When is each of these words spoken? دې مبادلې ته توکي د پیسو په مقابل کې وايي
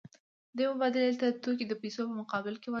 دې 0.57 0.63
مبادلې 0.71 1.11
ته 1.21 1.27
توکي 1.43 1.65
د 1.67 1.73
پیسو 1.81 2.01
په 2.09 2.13
مقابل 2.21 2.55
کې 2.61 2.67
وايي 2.67 2.69